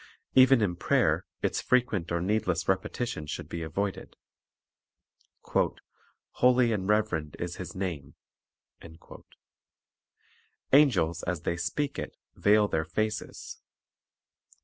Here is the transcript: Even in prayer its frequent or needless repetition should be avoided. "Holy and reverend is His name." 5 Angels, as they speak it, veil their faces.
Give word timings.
Even 0.33 0.63
in 0.63 0.75
prayer 0.75 1.27
its 1.43 1.61
frequent 1.61 2.11
or 2.11 2.21
needless 2.21 2.67
repetition 2.67 3.27
should 3.27 3.47
be 3.47 3.61
avoided. 3.61 4.15
"Holy 6.21 6.71
and 6.73 6.89
reverend 6.89 7.35
is 7.37 7.57
His 7.57 7.75
name." 7.75 8.15
5 8.81 8.97
Angels, 10.73 11.21
as 11.21 11.41
they 11.41 11.55
speak 11.55 11.99
it, 11.99 12.15
veil 12.35 12.67
their 12.67 12.83
faces. 12.85 13.61